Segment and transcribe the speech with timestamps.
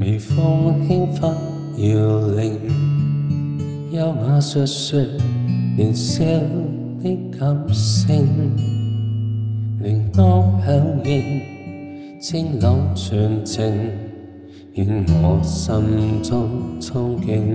[0.00, 1.26] 微风轻拂
[1.76, 2.58] 摇铃，
[3.92, 4.98] 优雅说说
[5.76, 6.24] 年少
[7.02, 8.26] 的感性，
[9.82, 11.42] 铃铛响铃，
[12.18, 13.62] 清朗纯净，
[14.72, 16.48] 愿我心中
[16.80, 17.54] 憧憬。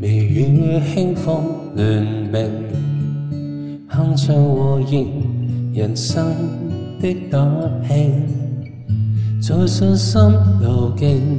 [0.00, 1.44] 微雨轻风
[1.76, 2.02] 乱
[2.32, 5.04] 鸣，哼唱和弦，
[5.74, 6.34] 人生
[7.02, 7.38] 的打
[7.86, 8.53] 拼。
[9.46, 10.18] 在信心
[10.62, 11.38] 旧径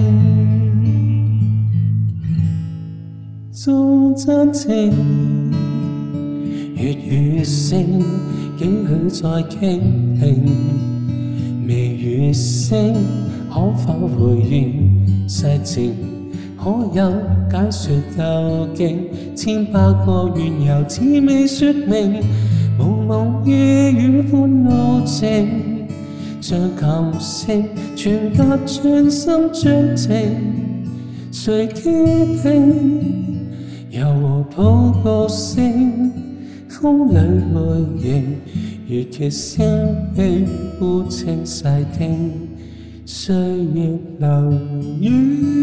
[3.51, 4.93] 纵真情
[6.77, 7.99] 月与星，
[8.57, 11.67] 几许再倾听？
[11.67, 12.95] 微雨声
[13.53, 16.12] 可否回应失情？
[16.63, 17.11] 可有
[17.51, 19.09] 解说究竟？
[19.35, 22.23] 千百个缘由，似未说明。
[22.79, 25.49] 蒙蒙夜雨欢孤静，
[26.41, 30.13] 像琴声，传达寸心寸情。
[31.33, 33.43] 谁倾听？
[33.91, 36.13] 柔和普救声，
[36.69, 38.25] 风里外影，
[38.89, 40.45] 如其声悲，
[40.79, 41.65] 孤清细
[41.99, 42.31] 听，
[43.05, 44.53] 岁月流
[45.01, 45.62] 远。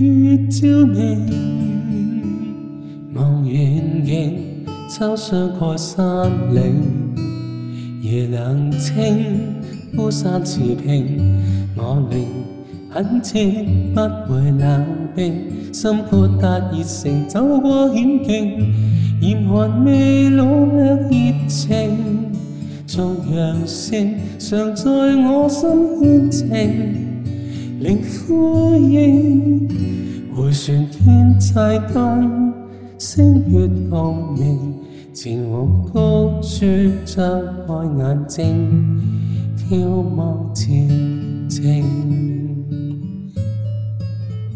[0.00, 1.26] 月照明，
[3.14, 6.00] 望远径，秋霜过山
[6.54, 6.84] 岭，
[8.00, 9.56] 夜冷清，
[9.96, 11.34] 孤山持平。
[11.74, 12.26] 我灵
[12.88, 14.00] 很静，不
[14.32, 14.84] 会冷
[15.16, 15.34] 冰，
[15.74, 18.72] 心豁达热诚，走过险境，
[19.20, 21.98] 严寒未老却热情，
[22.86, 23.00] 旭
[23.36, 26.30] 阳升，常在我心牵
[26.92, 27.07] 情。
[27.80, 29.68] 令呼应，
[30.34, 32.30] 回旋天际间，
[32.98, 34.74] 星月共明。
[35.14, 36.64] 前往高处
[37.06, 39.00] 张开眼睛，
[39.56, 39.86] 眺
[40.16, 40.88] 望前
[41.48, 41.62] 程。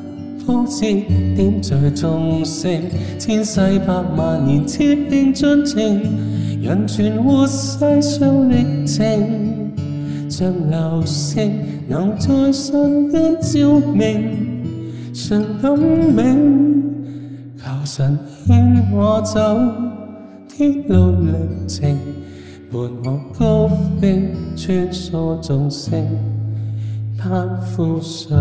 [0.51, 1.03] 高枝
[1.35, 2.81] 点缀众星，
[3.19, 6.01] 千世百万年，竭定尽情，
[6.63, 9.71] 人全活世上历程，
[10.27, 11.51] 像流星
[11.87, 14.65] 能在瞬间照明。
[15.13, 15.71] 常感
[16.17, 16.83] 恩，
[17.55, 18.17] 求神
[18.47, 19.39] 牵我走
[20.51, 21.95] 天路历程，
[22.71, 23.67] 伴我高
[24.01, 26.07] 飞穿梭众星，
[27.19, 28.35] 攀附谁？